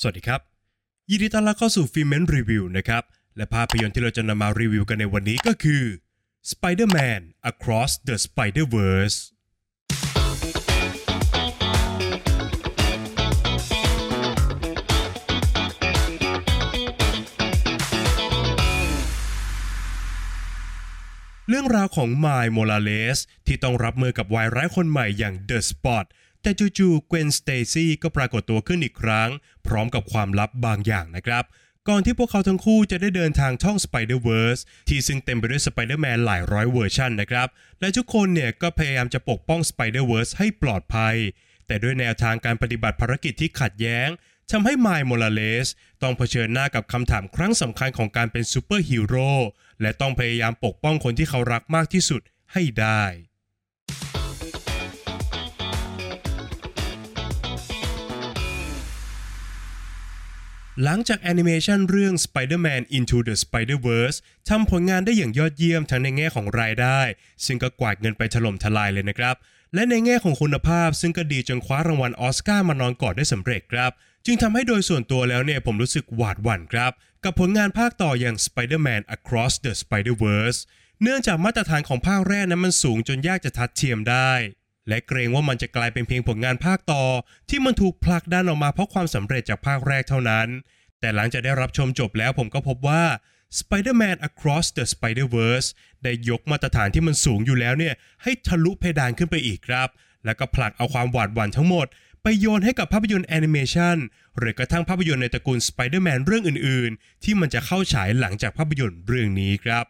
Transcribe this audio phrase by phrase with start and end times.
[0.00, 0.40] สวัสดีครับ
[1.10, 3.02] ยินดีต้อนรับเข้าสู่ฟิเมนรีวิวนะครับ
[3.36, 5.82] และภาพยนตร์ที่เราจะนำมารีวิวกันในวันนี้ก็คือ
[6.50, 7.20] Spider-Man
[7.50, 9.18] Across the Spider-Verse
[21.48, 26.04] เรื่องราวของไมล์โมลาเลสที่ต้องรับมือกับวายร้ายคนใหม่อย่างเดอะสปอต
[26.44, 29.30] แต่จู่ๆเกวนสเตซี่ก็ปรากฏตัวขึ้นอีกครั้ง
[29.66, 31.44] พร้อมกับความลับบางอย่างนะครับ
[31.88, 37.48] ก่อนที่พวกเขาทั้งคู่จะได้เดินทางท่อง Spider-Verse ที่ซึ่งเต็มไปด้วย Spider-Man หลายร้อยเวอร์ชันนะครับ
[37.80, 41.16] และทุกคนเนี่ยก็พยายามจะปกป้อง Spider-Verse ให้ปลอดภัย
[41.66, 44.08] แต่ด้วยแนวทางการปฏิบัติภารกิจที่ขัดแย้ง
[44.52, 45.68] ทำให้ไมล์สโมราเลส
[46.02, 49.32] ต้องเผชิญหน้ากับคำถามครั้งสำคัญของการเป็นซูเปอร์ฮีโร่
[49.80, 53.04] และต้องพยายามปกป้องคนที่เขารักมากที่สุดให้ได้
[60.82, 64.18] หลังจากแอนิเมชันเรื่อง Spider-Man Into the Spider-Verse
[64.48, 67.00] ทำผลงานได้อย่างยอดเยี่ยมทั้งในแง่ของรายได้
[67.46, 69.36] ซึ่งก็กวาดเงินไปถล่มทลายเลยนะครับ
[69.74, 73.90] และในแง่ของคุณภาพซึ่งก็ดีจนคว้ารางวัลออสการ์มานอนกอดได้สำเร็จครับ
[74.26, 76.92] จึงทำให้โดยส่วนตัวแล้วเนี่ยผมรู้สึกหวาดหวั่นครับ
[77.24, 80.58] กับผลงานภาคต่ออย่าง Spider-Man Across the Spider-Verse
[81.02, 84.32] เนื่องจากมาตรฐานของภาคแรกนั้นมันสูงจนยากจะทัดเทียมได้
[84.88, 87.04] และเกรงว่ามันจะกลายเป็นเพียงผลงานภาคต่อ
[87.50, 90.48] ที่มันถูกผลักดันออกมาเพราะความสำเร็จจากภาคแรกเท่านั้น
[91.00, 93.04] แต่หลังจากได้รับชมจบแล้วผมก็พบว่า
[93.58, 95.68] Spider-Man Across the Spider-Verse
[96.02, 99.88] ได้ยกมาตรฐานที่มันสูงอยู่แล้วเนี่ยให้ทะลุเพดานขึ้นไปอีกครับ
[100.24, 101.86] แล้วก็ผลักเอาความหวาดหวั่นทั้งหมด
[102.22, 103.96] ไปโยนให้กับภาพยนตร์แอนิเมชัน
[104.38, 109.84] หรือกระทั่งภาพยนตร์ในตระกูล Spider-Man เรื่องอื่นๆ ที่มันจะเข้าฉายหลังจากภาพยนตร์เรื่องนี้ครับ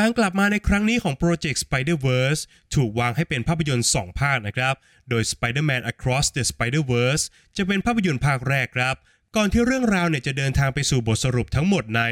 [0.00, 2.40] การกลับมาในครั้งนี้ของโปรเจกต์ Spider-Verse
[2.74, 4.74] ถูกวางให้เป็นภาพยนตร์ 2 ภาคนะครับ
[5.10, 7.24] โดย Spider-Man Across the Spider-Verse
[7.56, 8.96] จะเป็นภาพยนตร์ภาคแรกครับ
[9.36, 12.02] ก่อนที่เรื่องราวเนี่ยจะเดินทางไปสู่บทสรุปทั้งหมดใน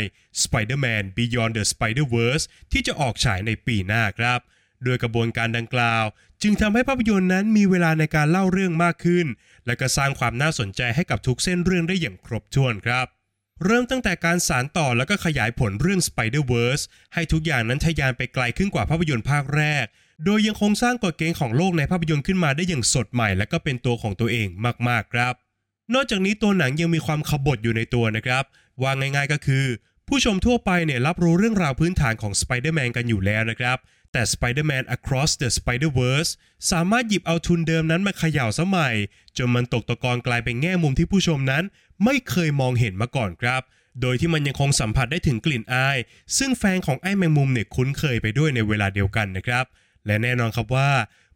[0.43, 4.41] Spider-Man Beyond the Spider-Verse ที่จะออกฉายในปีหน้าครับ
[4.85, 6.05] โดยกระบวนการดังกล่าว
[6.43, 9.27] จึงทำให้ภาพยนตร์นั้นมีเวลาในการเล่าเรื่องมากขึ้น
[9.67, 13.07] และก็สร้างความน่าสนใจให้กับทุกเส้นเรื่องได้อย่างครบถ้วนครับ
[13.65, 16.85] เริ่มตั้งแต่การสารต่อแล้วก็ขยายผลเรื่อง Spider-Verse
[17.15, 19.85] ให้ทุกอย่างนั้นทะยานไปไกลขึ้นกว่าภาพยนตร์ภาคแรก
[20.25, 24.49] โดยยังคงสร้างกฎเกณฑ์ของโลกในภาพยนตร์ขึ้นมาได้อย่างสดใหม่ และก็เป็นตัวของตัวเอง
[24.89, 25.35] มากๆครับ
[25.95, 28.45] นอกจากนี้ตัวหนังยังมีความขบถอยู่ในตัวนะครับ
[28.83, 29.67] ว่าง่ายๆก็คือ
[30.09, 33.79] ผู้ชมทั่วไปเนี่ยรับรู้เรื่องราวพื้นฐานของ Spider-Man กันอยู่แล้วนะครับ
[34.15, 36.31] แต่ Spider-Man Across the Spider-Verse
[36.71, 38.95] สามารถหยิบเอาทุนเดิมนั้นมาเขย่าใหม่
[39.39, 41.65] จนมันตกตะกอนกลายเป็นแง่มุมที่ผู้ชมนั้น
[42.05, 43.63] ไม่เคยมองเห็นมาก่อนครับ
[44.01, 45.99] โดยที่มันยังคงสัมผัสได้ถึงกลิ่นอาย
[46.39, 49.65] ซึ่งแฟนของไอ้แมงมุมเนี่ยคุ้นเคยไปด้วยในเวลาเดียวกันนะครับ
[50.07, 50.91] และแน่นอนครับว่า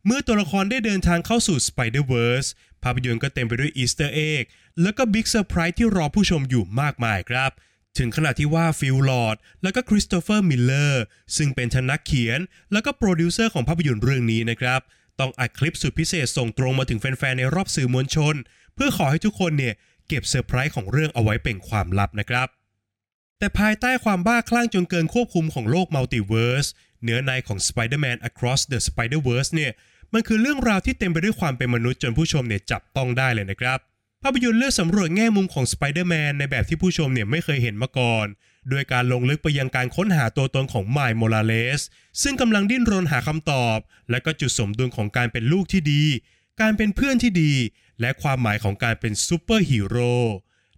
[0.07, 2.49] เมื่อตัวละครได้เดินทางเข้าสู่ Spider-Verse
[2.83, 4.45] ภาพยนตร์ก็เต็มไปด้วย Easter egg
[4.83, 7.51] แล้วก็ big surprise ที่รอผู้ชมอยู่มากมายครับ
[7.99, 11.05] ถึงขนาดที่ว่าฟิลลอร์ดแล้วก็คริสโตเฟอร์มิลเลอร์
[11.37, 12.41] ซึ่งเป็นนักเขียน
[12.73, 14.81] แล้วก็โปรดิวเซอร์ของภาพยนตร์เรื่องนี้นะครับ
[15.21, 18.35] ต้องอัดคลิปสุดพิเศษส่งตรงมาถึงแฟนๆในรอบสื่อมวลชน
[18.75, 19.75] เพื่อขอให้ทุกคนเนี่ย
[20.09, 22.49] เก็บเซอร์ไพรส์ของเรื่องเอาไว้เป็นความลับนะครับ
[23.39, 26.67] แต่ภายใต้ความบ้าคลั่งจนเกินควบคุมของโลก multiverse
[27.05, 29.73] เนื้อในของ Spider-Man Across the Spider-Verse เนี่ย
[30.13, 33.79] มันคือเรื่องราวที่เต็มไปด้วยความเป็นมนุษย์จนผู้ชมเนี่ยจับต้องได้เลยนะครับ
[34.23, 38.27] ภาพยนตร์เลือกสำรวจแง่มุมของ Spider-Man ในแบบที่ผู้ชมเนี่ยไม่เคยเห็นมาก่อน
[38.71, 41.81] โดยการลงลึกไปยังการค้นหาตัวตนของไมล์สโมราเลส
[42.23, 43.79] ซึ่งกำลังดิ้นรนหาคำตอบ
[44.11, 46.05] และก็จุดสมดุลของการเป็นลูกที่ดี
[46.61, 47.53] การเป็นเพื่อนที่ดี
[48.01, 50.15] และความหมายของการเป็นซูเปอร์ฮีโร่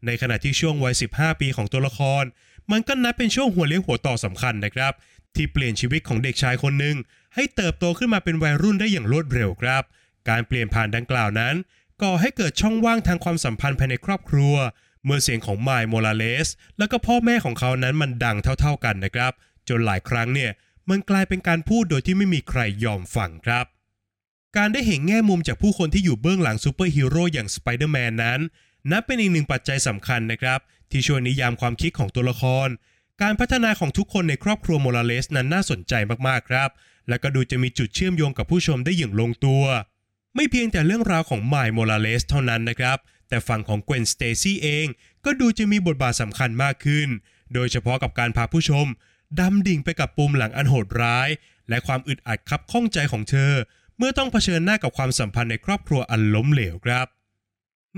[0.06, 2.24] ในขณะที่ช่วงวัย 15 ปีของตัวละคร
[2.70, 4.92] มันก็นับเป็นช่วงหัวเลี้ยวหัวต่อสำคัญนะครับ
[5.34, 6.96] ที่เปลี่ยนชีวิตของเด็กชายคนหนึ่ง
[7.34, 9.82] ให้เติบโตขึ้นมาเป็นวัยรุ่นได้อย่างรวดเร็วครับ
[10.28, 11.54] การเปลี่ยนผ่านดังกล่าวนั้น
[12.02, 14.54] ก่อให้เกิดช่องว่างทางความสัมพันธ์ภายในครอบครัว
[15.04, 19.32] เมื่อเสียงของไมล์สโมราเลส แล้วก็พ่อแม่ของเขานั้นมันดังเท่าๆกันนะครับ
[19.68, 20.50] จนหลายครั้งเนี่ย
[20.90, 23.66] มันกลายเป็นการพูดโดยที่ไม่มีใครยอมฟังครับ
[24.56, 28.40] การได้เห็นแง่มุมจากผู้คนที่อยู่เบื้องหลังซูเปอร์ฮีโร่อย่างสไปเดอร์แมนนั้น
[28.90, 32.68] นับเป็นอีกหนึ่งปัจจัยสำคัญนะครับ ที่ช่วยนิยามความคิดของตัวละคร
[33.22, 35.94] การพัฒนาของทุกคนในครอบครัวโมราเลสนั้นน่าสนใจ
[36.28, 36.70] มากๆครับ
[37.08, 39.64] และก็ดูจะมีจุดเชื่อมโยงกับผู้ชมได้อย่างลงตัว
[40.34, 42.98] ไม่เพียงแต่เรื่องราวของไมล์สโมราเลสเท่านั้นนะครับ
[43.28, 44.86] แต่ฝั่งของเกวนสเตซี่เอง
[45.24, 47.08] ก็ดูจะมีบทบาทสำคัญมากขึ้น
[47.54, 48.86] โดยเฉพาะกับการพาผู้ชม
[49.40, 51.28] ดำดิ่งไปกับปูมหลังอันโหดร้าย
[51.68, 53.52] และความอึดอัดคับข้องใจของเธอ
[53.98, 57.06] เมื่อต้องเผชิญหน้ากับความสัมพันธ์ในครอบครัวอันล้มเหลวครับ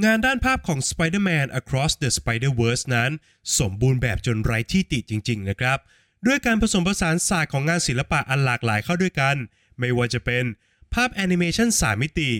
[0.04, 3.10] งานด้านภาพของ Spider-Man Across the Spider-Verse นั้น
[3.58, 5.78] สมบูรณ์แบบจนไร้ที่ติจริง ๆ นะครับ
[6.26, 9.36] ด้วยการผสมผสานศาสตร์ของงานศิลปะอันหลากหลายเข้าด้วยกัน
[9.78, 10.44] ไม่ว่าจะเป็น
[10.94, 12.30] ภาพแอนิเมชัน3 มิติ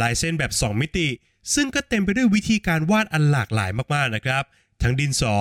[0.00, 1.08] ลายเส้นแบบ 2 มิติ
[1.54, 4.44] ซึ่งก็เต็มไปด้วยวิธีการวาดอันหลากหลายมากๆนะครับ
[4.82, 5.36] ทั้งดินสอ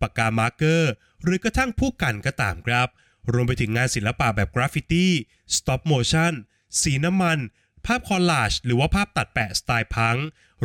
[0.00, 0.92] ปากกามาร์เกอร์
[1.22, 2.88] หรือกระทั่งพู่กันก็ตามครับ
[3.32, 5.12] รวมไปถึงงานศิลปะแบบ graffiti
[5.56, 6.32] stop motion
[6.80, 7.38] สีน้ำมัน
[7.86, 10.16] ภาพ collage หรือว่าภาพตัดแปะสไตล์พัง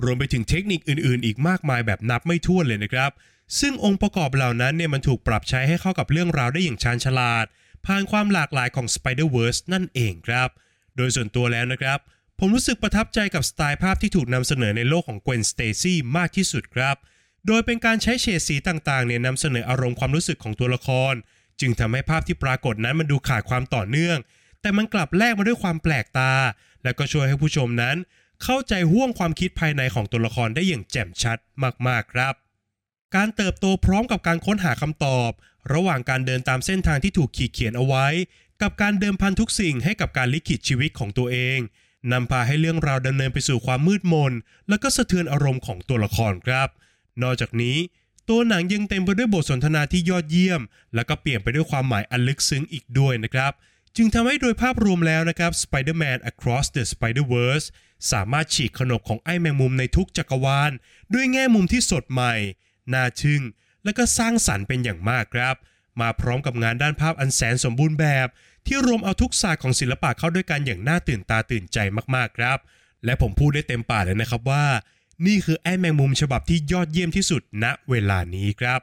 [0.03, 3.11] รวมไปถึงเทคนิคอื่นๆ อีกมากมายแบบนับไม่ถ้วนเลยนะครับ
[3.59, 7.45] ซึ่งองค์ประกอบเหล่านั้นเนี่ยมันถูกปรับใช้ให้เข้ากับเรื่องราวได้อย่างชาญฉลาด
[7.85, 10.49] ผ่านความหลากหลายของ Spider-Verse นั่นเองครับ
[10.97, 11.99] โดยส่วนตัวแล้วนะครับ
[12.39, 16.95] ผมรู้สึกประทับใจกับสไตล์ภาพที่ถูกนำเสนอในโลกของ Gwen Stacy มากที่สุดครับ
[17.47, 21.13] โดยเป็นการใช้เฉดสีต่างๆเนี่ยนำเสนออารมณ์ความรู้สึกของตัวละคร
[21.59, 24.17] จึงทำให้ภาพที่ปรากฏนั้นมันดูขาดความต่อเนื่อง
[24.61, 26.33] แต่มันกลับแลกมาด้วยความแปลกตา
[26.83, 27.95] และก็ช่วยให้ผู้ชมนั้น
[28.43, 31.37] เข้าใจห่วงความคิดภายในของตัวละครได้อย่างแจ่มชัด
[31.87, 32.33] มากๆครับ
[33.15, 35.31] การเติบโตพร้อมกับการค้นหาคำตอบ
[35.73, 38.07] ระหว่างการเดินตามเส้นทางที่ถูกขีดเขียนเอาไว้
[38.61, 41.59] กับการเดิมพันทุกสิ่งให้กับการลิขิตชีวิตของตัวเอง
[42.11, 44.33] นำพาให้เรื่องราวดำเนินไปสู่ความมืดมน
[44.69, 46.69] และก็สะเทือนอารมณ์ของตัวละครครับ
[47.21, 47.77] นอกจากนี้
[48.29, 50.61] ตัวหนังยังเต็มไปด้วยบทสนทนาที่ยอดเยี่ยม
[50.95, 53.51] และก็เปลี่ยนไปด้วยความหมายอันลึกซึ้งอีกด้วยนะครับ
[53.95, 57.65] จึงทำให้โดยภาพรวมแล้วนะครับ Spider-Man Across the Spider-Verse
[58.11, 60.71] สามารถฉีกขนบของไอ้แมงมุมในทุกจักรวาล
[61.13, 62.33] ด้วยแง่มุมที่สดใหม่
[62.93, 63.41] น่าทึ่ง
[63.83, 65.55] และก็สร้างสรรค์เป็นอย่างมากครับ
[66.01, 68.27] มาพร้อมกับงานด้านภาพอันแสนสมบูรณ์แบบ
[68.67, 71.77] ที่รวมเอาทุกศาสตร์ของศิลปะเข้าด้วยกันอย่างน่าตื่นตาตื่นใจ
[72.15, 72.57] มากๆครับ
[73.05, 74.65] และผมพูดได้เต็มปากเลยนะครับว่า
[75.25, 78.81] นี่คือไอ้แมงมุมฉบับที่ยอดเยี่ยมที่สุดณเวลานี้ครับ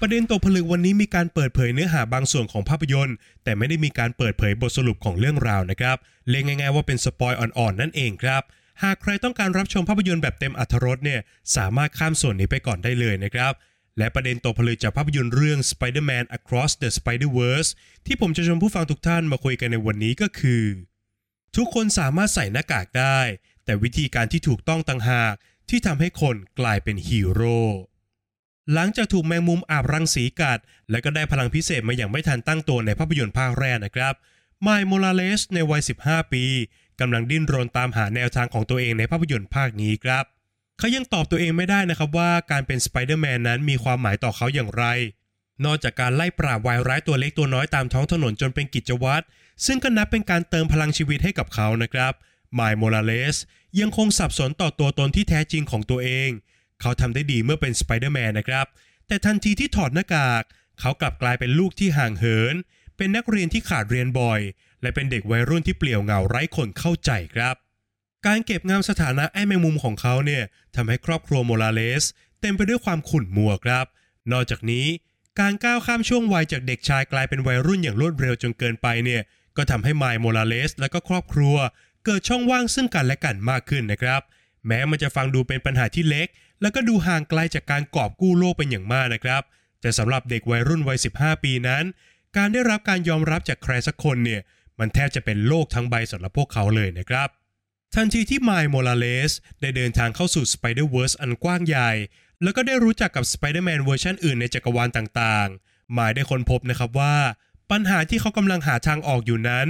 [0.00, 5.96] ประเด็นตกผลึกวันนี้มีการเปิดเผยเนื้อหาบางส่วนของภาพยนตร์ แต่ไม่ได้มีการเปิดเผยบทสรุปของเรื่องราวนะครับ
[6.28, 8.42] เรียกง่ายๆว่าเป็นสปอยอ่อนๆนั่นเองครับ
[8.82, 11.20] หากใครต้องการรับชมภาพยนตร์แบบเต็มอรรถรสเนี่ย
[11.56, 13.52] สามารถข้ามส่วนนี้ไปก่อนได้เลยนะครับ
[13.98, 17.70] และประเด็นตกผลึกจากภาพยนตร์เรื่อง Spider-Man Across the Spider-Verse
[18.06, 20.64] ที่ผมจะชวนผู้ฟังทุกท่านมาคุยกันในวันนี้ก็คือ
[21.56, 23.20] ทุกคนสามารถใส่หน้ากากได้
[23.64, 25.34] แต่วิธีการที่ถูกต้องต่างหาก
[25.70, 27.60] ที่ทำให้คนกลายเป็นฮีโร่
[28.72, 30.58] หลังจากถูกแมงมุมอาบรังสีกัด
[30.90, 34.14] และก็ได้พลังพิเศษมาอย่างไม่ทันตั้งตัวในภาพยนตร์ภาคแรกนะครับ
[34.62, 36.44] ไมล์สโมราเลสในวัย 15 ปี
[37.00, 40.24] กำลังดิ้นรนตามหาแนวทางของตัวเองในภาพยนตร์ภาคนี้ครับ
[40.78, 44.84] เขายังตอบตัวเองไม่ได้นะครับว่าการเป็นสไปเดอร์แมนนั้นมีความหมายต่อเขาอย่างไร
[45.64, 49.24] นอกจากการไล่ปราบวายร้ายตัวเล็กตัวน้อยตามท้องถนนจนเป็นกิจวัตร
[49.66, 52.12] ซึ่งก็นับเป็นการเติมพลังชีวิตให้กับเขานะครับ
[52.58, 53.36] มล์โมลาเลส
[53.80, 56.30] ยังคงสับสนต่อตัวตนที่แท้จริงของตัวเอง
[56.80, 58.66] เขาทำได้ดีเมื่อเป็นสไปเดอร์แมนนะครับ
[59.06, 60.42] แต่ทันทีที่ถอดหน้ากาก
[60.80, 62.54] เขากลับกลายเป็นลูกที่ห่างเหิน
[62.98, 64.40] เป็นนักเรียนที่ขาดเรียนบ่อย
[64.82, 67.54] และเป็นเด็กวัยรุ่นที่เปลี่ยวเหงาไร้คนเข้าใจครับ
[68.26, 70.42] การเก็บงำสถานะไอ้แมงมุมของเขาเนี่ย
[70.76, 72.04] ทำให้ครอบครัวโมราเลส
[72.40, 73.86] เต็มไปด้วยความขุ่นมัวครับ
[74.32, 74.86] นอกจากนี้
[75.40, 79.22] การก้าวข้ามช่วงวัยจากเด็กชายกลายเป็นวัยรุ่นอย่างรวดเร็วจนเกินไปเนี่ย
[79.56, 81.56] ก็ทำให้ไมล์โมราเลส และก็ครอบครัว
[82.04, 84.20] เกิดช่องว่างซึ่งกันและกันมากขึ้นนะครับ
[84.66, 86.28] แม้มันจะฟังดูเป็นปัญหาที่เล็ก
[86.60, 89.42] แล้วก็ดูห่างไกลจากการกอบกู้โลกเป็นอย่างมากนะครับ
[89.80, 91.84] แต่สำหรับเด็กวัยรุ่นวัย 15 ปีนั้น
[92.36, 94.40] การได้รับการยอมรับจากใครสักคนเนี่ย
[94.78, 97.28] มันแทบจะเป็นโลกทั้งใบสำหรับพวกเขาเลยนะครับ
[97.94, 101.90] ทันทีที่ไมล์โมลาเลสได้เดินทางเข้าสู่ Spider-Verse อันกว้างใหญ่
[102.42, 107.16] แล้วก็ได้รู้จักกับ Spider-Man เวอร์ชันอื่นในจักรวาลต่างๆไมล์สได้ค้นพบนะครับว่า
[107.70, 109.66] ปัญหาที่เขากำลังหาทางออกอยู่นั้น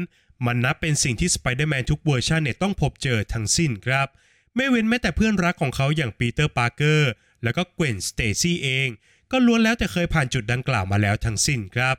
[0.46, 4.08] มันนับเป็นสิ่งที่ Spider-Man ทุกเวอร์ชันเนี่ยต้องพบเจอทั้งสิ้นครับ
[4.54, 7.10] ไม่เว้นแม้แต่เพื่อนรักของเขาอย่างปีเตอร์ปาร์เกอร์
[7.42, 8.88] แล้วก็เกวนสเตซี่เอง
[9.30, 11.96] ก็ล้วนแล้วแต่เคยผ่านจุดดังกล่าวมาแล้วทั้งสิ้นครับ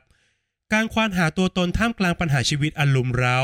[0.72, 3.38] การควานหาตัวตนท่ามกลางปัญหาชีวิตอันรุมเร้า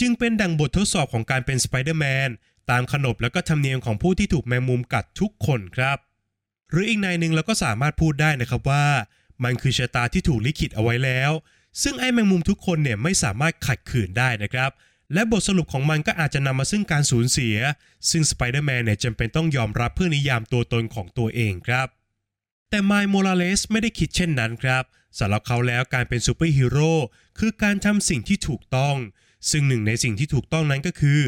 [0.00, 2.30] จึงเป็นดังบททดสอบของการเป็นสไปเดอร์แมน
[2.70, 5.98] ตามขนบและก็ธรรมเนียมของผู้ที่ถูกแมงมุมกัดทุกคนครับ
[6.70, 8.86] หรืออีกนัยหนึ่งเราก็สามารถพูดได้นะครับว่า
[9.44, 11.30] มันคือชะตาที่ถูกลิขิตเอาไว้แล้ว
[11.82, 14.70] ซึ่งไอ้แมงมุมทุกคนเนี่ยไม่สามารถขัดขืนได้นะครับ
[15.14, 17.56] และบทสรุปของมันก็อาจจะนำมาซึ่งการสูญเสีย
[18.10, 21.88] ซึ่งสไปเดอร์แมนเนี่ยจำเป็นต้องยอมรับเพื่อนิยามตัวตนของตัวเองครับ
[22.70, 24.84] แต่ไมล์โมราเลสไม่ได้คิดเช่นนั้นครับ
[25.18, 26.94] สำหรับเขาแล้วการเป็นซูเปอร์ฮีโร่
[27.38, 28.96] คือการทำสิ่งที่ถูกต้อง
[29.50, 31.20] ซึ่งหนึ่งในสิ่งที่ถูกต้องนั้นก็คือ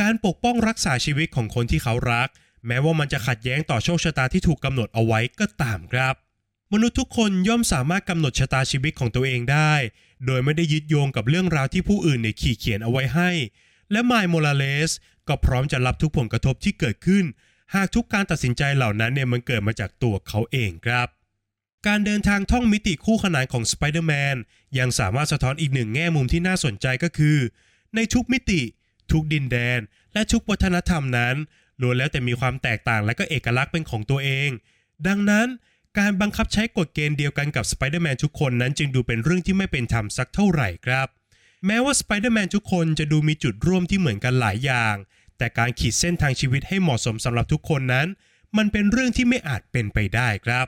[0.00, 2.28] การปกป้องรักษาชีวิตของคนที่เขารัก
[2.66, 6.14] แม้ว่ามันจะขัดแย้งต่อโชคชะตาที่ถูกกำหนดเอาไว้ก็ตามครับ
[6.72, 9.72] มนุษย์ทุกคนย่อมสามารถกำหนดชะตาชีวิตของตัวเองได้
[10.26, 13.30] โดยไม่ได้ยึดโยงกับเรื่องราวที่ผู้อื่นเนี่ยขีดเขียนเอาไว้ให้
[13.92, 14.90] และไมล์โมราเลส
[15.28, 17.24] ก็พร้อมจะรับทุกผลกระทบที่เกิดขึ้น
[17.74, 21.08] หากทุกการตัดสินใจเหล่านั้นเนี่ยมันเกิดมาจากตัวเขาเองครับ
[21.86, 24.36] การเดินทางท่องมิติคู่ขนานของสไปเดอร์แมน
[24.78, 27.38] ยังสามารถสะท้อนอีกหนึ่งแง่มุมที่น่าสนใจก็คือ
[27.94, 28.60] ในทุกมิติ
[29.12, 29.80] ทุกดินแดน
[30.12, 31.36] และทุกวัฒนธรรมนั้น
[31.80, 34.50] ล้วนแล้วแต่มีความแตกต่างและก็เอกลักษณ์เป็นของตัวเอง
[35.06, 35.46] ดังนั้น
[35.98, 41.08] การบังคับใช้กฎเกณฑ์เดียวกันกับสไปเดอร์แมนทุกคนนั้นจึงดูเป็นเรื่องที่ไม่เป็นธรรมสักเท่าไหร่ครับ
[41.66, 44.94] แม้ว่าสไปเดอร์แมนทุกคนจะดูมีจุดร่วมที่เหมือนกันหลายอย่าง
[45.38, 48.06] แต่การขีดเส้นทางชีวิตให้เหมาะสมสำหรับทุกคนนั้น
[48.56, 50.66] มันเป็นเรื่องที่ไม่อาจเป็นไปได้ครับ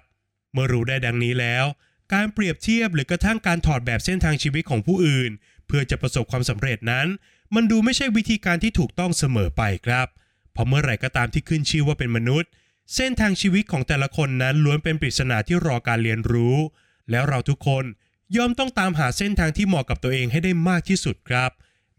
[0.53, 1.65] เมื่อรู้ได้ดังนี้แล้ว
[2.13, 5.31] การเปรียบเทียบหรือกระทั่งการถอดแบบเส้นทางชีวิตของผู้อื่น
[5.67, 7.07] เพื่อจะประสบความสำเร็จนั้น
[7.55, 10.07] มันดูไม่ใช่วิธีการที่ถูกต้องเสมอไปครับ
[10.53, 12.51] เพราะเมื่อไหร่ก็ตามที่ขึ้นชื่อว่าเป็นมนุษย์
[12.95, 16.57] เส้นทางชีวิตของแต่ละคนนั้นล้วนเป็นปริศนาที่รอการเรียนรู้
[17.11, 17.85] แล้วเราทุกคน
[18.37, 21.51] ย่อมต้องตามหาเส้นทางที่เหมาะกับตัวเองให้ได้มากที่สุดครับ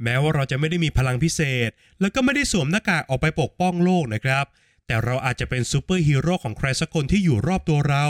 [0.03, 1.70] แม้ว่าเราจะไม่ได้มีพลังพิเศษ
[2.01, 4.46] แล้วก็ไม่ได้สวมหน้ากากออกไปปกป้องโลกนะครับ
[4.88, 8.05] แต่เราอาจจะเป็นซูเปอร์ฮีโร่ของใครสักคนที่อยู่รอบตัวเรา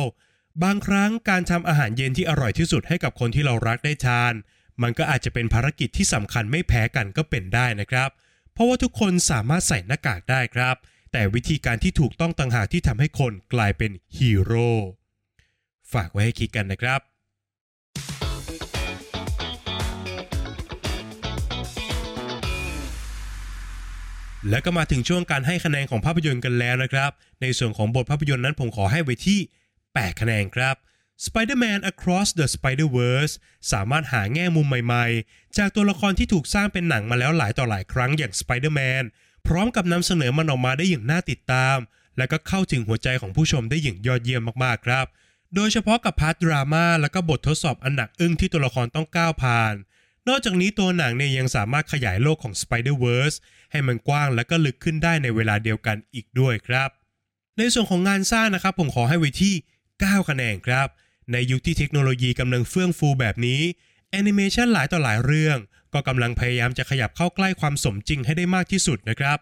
[0.64, 4.34] บางครั้งการทำอาหารเย็นที่อร่อยที่สุดให้กับคนที่เรารักได้ทาน
[4.82, 8.10] มันก็อาจจะเป็นภารกิจที่สำคัญไม่แพ้กันก็เป็นได้นะครับ
[8.54, 10.76] เพราะว่าทุกคนสามารถใส่หน้ากากได้ครับ
[11.12, 14.72] แต่วิธีการที่ถูกต้องต่างหากที่ทำให้คนกลายเป็นฮีโร่
[15.94, 17.00] ฝากไว้ให้คิดกันนะครับ
[24.50, 29.40] แล้วก็มาถึงช่วงการให้คะแนนของภาพยนตร์กันแล้วนะครับ ในส่วนของบทภาพยนตร์นั้นผมขอให้ไว้ที่
[29.80, 30.76] 8 คะแนนครับ
[31.26, 33.34] Spider-Man Across the Spider-Verse
[33.72, 39.04] สามารถหาแง่มุมใหม่ๆ จากตัวละครที่ถูกสร้างเป็นหนังมาแล้วหลายต่อหลายครั้งอย่าง Spider-Man
[39.48, 41.78] พร้อมกับนำเสนอมันออกมาได้อย่างน่าติดตาม
[42.18, 45.06] และก็เข้าถึงหัวใจของผู้ชมได้อย่างยอดเยี่ยมมากๆครับ
[45.56, 49.74] โดยเฉพาะกับพาร์ทดราม่าและก็บททดสอบอันหนักอึ้งที่ตัวละครต้องก้าวผ่าน
[50.30, 53.38] นอกจากนี้ตัวหนังเนี่ยยังสามารถขยายโลกของ Spider-Verse
[53.72, 56.90] ให้มันกว้างและก็ลึกขึ้นได้ในเวลาเดียวกันอีกด้วยครับ
[57.58, 59.54] ในส่วนของงานสร้างนะครับผมขอให้ไว้ที่
[59.92, 60.88] 9 คะแนนครับ
[61.32, 63.62] ในยุคที่เทคโนโลยีกำลังเฟื่องฟูแบบนี้
[64.12, 65.58] แอนิเมชันหลายต่อหลายเรื่อง
[65.94, 69.38] ก็กำลังพยายามจะขยับเข้าใกล้ความสมจริงให้ได้มากที่สุดนะครับ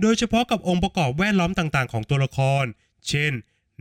[0.00, 2.64] โดยเฉพาะกับองค์ประกอบแวดล้อมต่างๆ ของตัวละคร
[3.08, 3.32] เช่น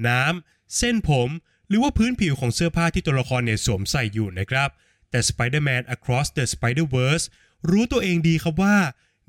[0.07, 1.29] น้ำเส้นผม
[1.67, 4.69] หรือว่าพื้นผิวของเสื้อผ้าที่ตัวละครเนี่ยสวมใส่อยู่นะครับ
[5.13, 7.25] แต่ Spider-Man Across the Spider-Verse
[7.70, 8.77] รู้ตัวเองดีครับว่า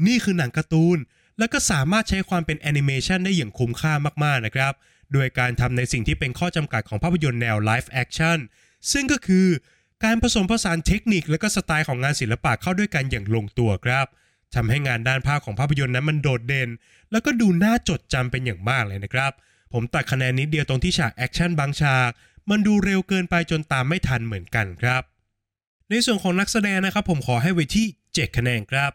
[0.07, 0.99] นี่คือหนังการ์ตูน
[1.39, 3.93] แล้วก็สามารถใช้ความเป็นแอนิเมชันได้อย่างคุ้มค่า
[4.25, 4.73] มากๆนะครับ
[5.13, 8.39] โดยการทำในสิ่งที่เป็นข้อจำกัดของภาพยนตร์แนว Live Action
[8.93, 9.47] ซึ่งก็คือ
[10.05, 14.07] การผสมผสานเทคนิคและก็สไตล์ของงานศิลปะเข้าด้วยกันอย่างลงตัวครับ
[14.55, 16.69] ทำให้งานด้านภาพของภาพยนตร์นั้นมันโดดเด่น
[17.11, 19.33] แล้วก็ดูน่าจดจำเป็นอย่างมากเลยนะครับ
[19.73, 22.11] ผมตัดคะแนนนิดเดียวตรงที่ฉาก action บางฉาก
[22.51, 25.03] มันดูเร็วเกินไปจนตามไม่ทันเหมือนกันครับ
[25.95, 28.93] ในส่วนของนักแสดงนะครับผมขอให้ไว้ที่ 7 คะแนนครับ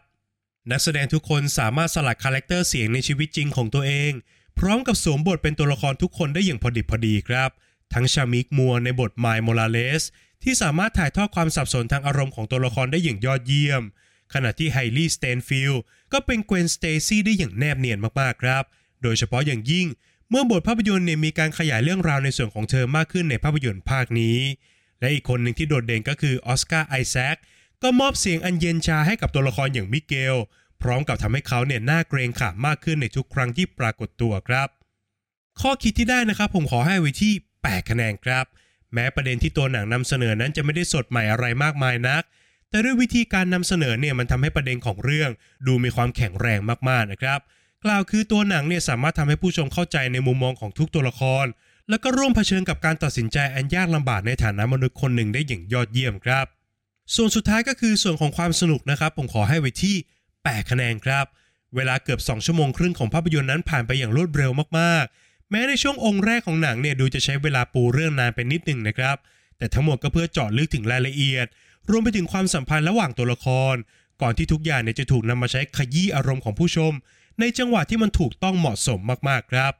[0.70, 4.12] นักแสดงทุกคนสามารถสลัด character เสียงในชีวิตจริงของตัวเอง
[4.58, 7.50] พร้อมกับสวมบทเป็นตัวละครทุกคนได้อย่างพอดิบพอดีครับ
[7.94, 10.02] ทั้งชามีกมัวร์ในบทไมล์สโมราเลส
[10.42, 13.82] ที่สามารถถ่ายทอดความสับสนทางอารมณ์ของตัวละครได้อย่างยอดเยี่ยม
[14.34, 18.64] ขณะที่ไฮลี่สเตนฟิลด์ก็เป็นเกวนสเตซี่ได้อย่างแนบเนียนมากๆครับ
[19.02, 19.86] โดยเฉพาะอย่างยิ่ง
[20.30, 24.38] เมื่อบทภาพยนตร์เนี่ยมีการขยายเรื่องราวในส่วนของเธอมากขึ้นในภาพยนตร์ภาคนี้
[25.00, 27.36] และอีกคนหนึ่งที่โดดเด่นก็คือออสการ์ไอแซค
[27.82, 30.36] ก็มอบเสียงอันเย็นชาให้กับตัวละครอย่างมิเกล
[30.82, 34.68] พร้อมกับทำให้เขาเนี่ยน่าเกรงขามมากขึ้นในทุกครั้งที่ปรากฏตัวครับ
[35.60, 38.44] ข้อคิดที่ได้นะครับผมขอให้ไว้ที่ 8 คะแนนครับ
[38.94, 42.22] แม้ประเด็นที่ตัวหนังนำเสนอนั้นจะไม่ได้สดใหม่อะไรมากมายนัก
[42.70, 45.30] แต่ด้วยวิธีการนำเสนอเนี่ยมันทำให้ประเด็นของเรื่อง
[45.66, 47.40] ดูมีความแข็งแรงมากๆนะครับ
[47.84, 51.46] กล่าวคือตัวหนังเนี่ยสามารถทำให้ผู้ชมเข้าใจในมุมมองของทุกตัวละคร
[51.90, 56.46] แล้วก็ร่วมเผชิญกับการตัดสินใจอันยากลำบากในฐานะมนุษย์คนหนึ่งได้อย่างยอดเยี่ยมครับ
[57.14, 59.96] ส่วนสุดท้ายก็คือส่วนของความสนุกนะครับผมขอให้ไว้ที่
[60.34, 61.24] 8 คะแนนครับ
[61.76, 69.16] เวลาเกือบ 2 ชั่วโมงครึ่งของภาพยนตร์นั้นผ่านไปอย่างรวดเร็วมากๆ แม้ในช่วงองค์แรกของหนังเนี่ยดูจะใช้เวลาปูเรื่องนานไปนิดหนึ่งนะครับ
[69.58, 71.46] แต่ทั้งหมดก็เพื่อเจาะลึกถึงรายละเอียด
[71.90, 73.74] รวมไปถึงความสัมพันธ์ระหว่างตัวละคร
[74.22, 76.92] ก่อนที่ทุกอย่างเนี่ยจะถูกนำมาใช้ขยี้อารมณ์ของผู้ชม
[77.40, 79.72] ในจังหวะที่มันถูกต้องเหมาะสมมากๆครับ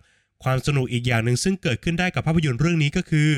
[0.44, 3.30] ความสนุกอีกอย่างหนึ่งซึ่งเกิดขึ้นได้กับภาพยนตร์เรื่องนี้ก็คือ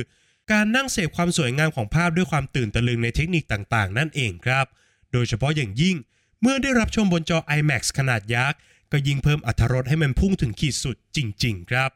[0.53, 4.67] การนั่งเสพความสวยงามของภาพด้วยความตื่นตะลึงในเทคนิคต่างๆ นั่นเองครับ
[5.13, 5.97] โดยเฉพาะอย่างยิ่ง
[6.41, 8.59] เมื่อได้รับชมบนจอ IMAX ขนาดยักษ์
[8.93, 11.91] ก็ยิ่งเพิ่มอรรถรสให้มันพุ่งถึงขีดสุดจริง ๆ ครับ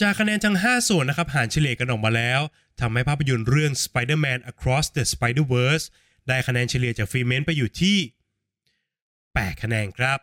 [0.00, 2.40] จากคะแนนทั้ง 5 ส่วนนะครับหารเฉลี่ยกันออกมาแล้ว
[2.80, 5.84] ทำให้ภาพยนตร์เรื่อง Spider-Man Across the Spider-Verse
[6.28, 7.98] ได้คะแนนเฉลี่ยจากฟรีเมนต์ไปอยู่ที่
[8.94, 10.18] 8 คะแนนครับ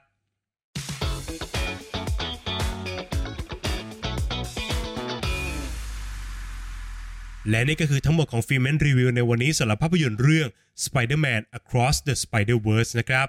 [7.50, 10.48] และนี่ก็คือทั้งหมดของฟิเมนรีวิวในวันนี้สำหรับภาพยนตร์เรื่อง
[10.86, 13.28] Spider-Man Across the Spider-Verse นะครับ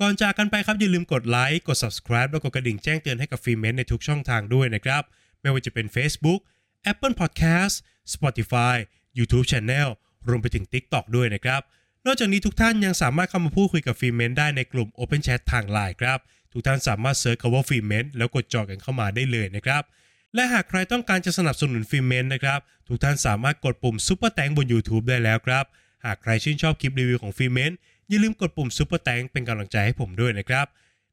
[0.00, 5.02] ก่อนจากกันไปครับอย่าลืมกดไลค์กด subscribe แล้วกดกระดิ่งแจ้งเตือนให้กับฟิเมนในทุกช่องทางด้วยนะครับ
[5.40, 6.40] ไม่ว่าจะเป็น Facebook
[6.90, 7.74] Apple Podcast
[8.14, 8.74] Spotify
[9.18, 9.88] YouTube Channel
[10.28, 11.60] รวมไปถึง TikTok ด้วยนะครับ
[12.06, 16.18] นอกจากนี้ทุกท่านยังสามารถเข้ามาพูดคุยกับฟิเมนได้ในกลุ่ม Open Chat ทางไลน์ครับ
[16.52, 19.82] ทุกท่านสามารถ search คำว่าฟิเมนแล้วกดจอยกันเข้ามาได้เลยนะครับ
[20.34, 25.64] และหากใครต้องการจะสนับสนุนฟิเมนนะครับ ทุกท่านสามารถกดปุ่ม Super Thanks บน YouTube ได้แล้วครับ
[26.04, 27.72] หากใครชื่นชอบคลิปรีวิวของฟิเมน
[28.08, 30.66] อย่าลืมกดปุ่ม Super Thanks เป็นกำลังใจให้ผมด้วยนะครับ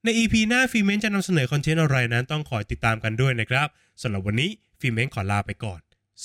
[0.04, 3.68] ใน EP หน้าฟิเมนจะนำเสนอคอนเทนต์อะไรนั้นต้องคอยติดตามกันด้วยนะครับ
[4.02, 5.80] สำหรับวันนี้ฟิเมนขอลาไปก่อน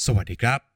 [0.05, 0.70] สวัสดีครับ